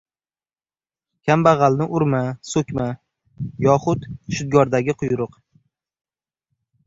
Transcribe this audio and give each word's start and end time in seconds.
«Kambag‘alni 1.29 1.87
urma, 1.99 2.21
so‘kma...» 2.53 2.87
yoxud 3.65 4.07
shudgordagi 4.39 4.95
quyruq 5.03 5.37